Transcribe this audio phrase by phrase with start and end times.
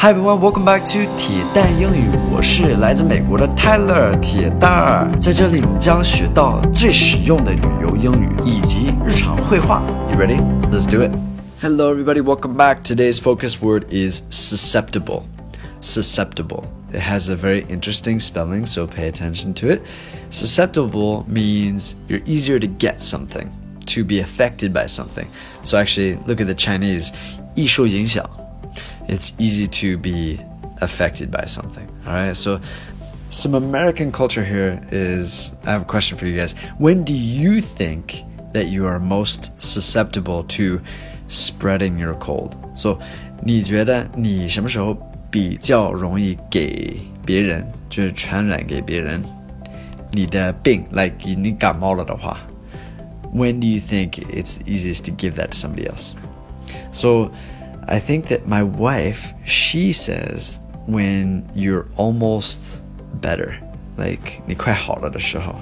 [0.00, 2.08] Hi everyone, welcome back to 铁蛋英语。
[2.30, 9.82] 我是来自美国的 Tyler 铁蛋儿，在这里你将学到最实用的旅游英语以及日常会话。
[10.12, 10.38] You ready?
[10.70, 11.10] Let's do it.
[11.60, 12.84] Hello everybody, welcome back.
[12.84, 15.24] Today's focus word is susceptible.
[15.80, 16.66] Susceptible.
[16.92, 19.80] It has a very interesting spelling, so pay attention to it.
[20.30, 23.50] Susceptible means you're easier to get something,
[23.86, 25.26] to be affected by something.
[25.64, 27.08] So actually, look at the Chinese
[27.56, 28.24] 易受影响。
[29.07, 30.39] it's easy to be
[30.81, 31.87] affected by something.
[32.05, 32.35] All right.
[32.35, 32.59] So,
[33.29, 36.55] some American culture here is I have a question for you guys.
[36.77, 38.23] When do you think
[38.53, 40.81] that you are most susceptible to
[41.27, 42.55] spreading your cold?
[42.75, 42.99] So,
[43.41, 44.95] 你觉得你什么时候
[45.29, 49.23] 比较容易给别人，就是传染给别人
[50.11, 52.39] 你的病，like 你感冒了的话，
[53.33, 56.13] When do you think it's easiest to give that to somebody else?
[56.91, 57.31] So
[57.87, 62.81] I think that my wife, she says when you're almost
[63.21, 63.55] better,
[63.97, 65.55] like 你快好了的时候.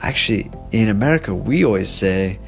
[0.00, 2.38] Actually, in America, we always say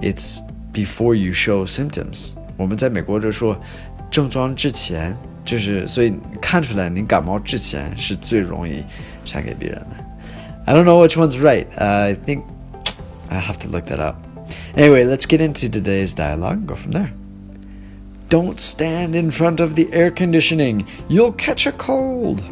[0.00, 0.40] it's
[0.72, 2.34] before you show symptoms.
[2.56, 3.56] 我们在美国就说
[4.10, 8.82] 症状之前，就是所以看出来你感冒之前是最容易
[9.24, 9.96] 传给别人的。
[10.66, 11.66] I don't know which one's right.
[11.78, 12.42] Uh, I think
[13.28, 14.16] I have to look that up.
[14.76, 17.10] Anyway, let's get into today's dialogue and go from there.
[18.32, 20.86] Don't stand in front of the air conditioning.
[21.08, 22.42] You'll catch a cold.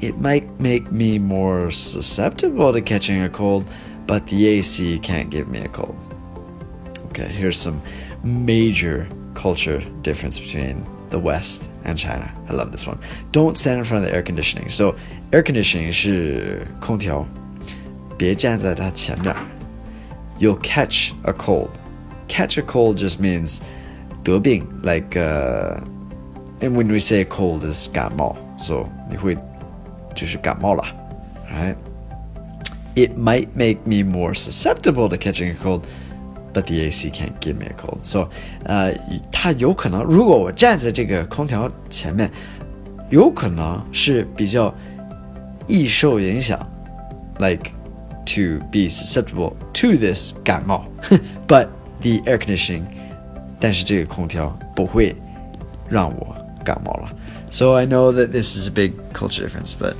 [0.00, 3.68] It might make me more susceptible to catching a cold,
[4.06, 5.94] but the AC can't give me a cold.
[7.10, 7.80] Okay, here's some
[8.24, 12.32] major culture difference between the West and China.
[12.48, 12.98] I love this one.
[13.32, 14.68] Don't stand in front of the air conditioning.
[14.68, 14.96] So,
[15.32, 17.26] air conditioning 是空调，
[18.16, 19.34] 别站在它前面。
[20.38, 21.70] You'll catch a cold.
[22.28, 23.60] Catch a cold just means
[24.24, 25.78] 得病，like uh,
[26.60, 29.36] and when we say cold is 感冒，so 你会
[30.14, 30.84] 就是感冒了，
[31.50, 31.74] right?
[32.94, 35.82] It might make me more susceptible to catching a cold,
[36.52, 37.98] but the AC can't give me a cold.
[38.02, 38.28] So
[38.64, 38.92] 呃，
[39.32, 42.30] 它有可能，如果我站在这个空调前面，
[43.08, 44.74] 有可能是比较
[45.66, 46.58] 易受影响，
[47.38, 47.70] like
[48.26, 50.84] to be susceptible to this 感冒，
[51.46, 51.68] but
[52.02, 52.82] the air conditioning
[53.58, 55.14] 但是这个空调不会
[55.88, 57.10] 让我感冒了。
[57.50, 59.94] So I know that this is a big culture difference, but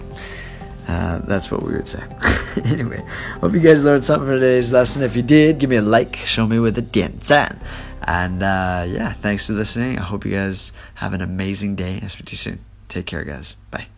[0.89, 2.01] uh, that's what we would say.
[2.65, 3.03] anyway,
[3.41, 5.03] hope you guys learned something for today's lesson.
[5.03, 7.59] If you did, give me a like, show me with a 点赞.
[8.03, 9.99] And uh, yeah, thanks for listening.
[9.99, 12.01] I hope you guys have an amazing day.
[12.03, 12.59] I'll speak to you soon.
[12.89, 13.57] Take care, guys.
[13.71, 13.91] Bye.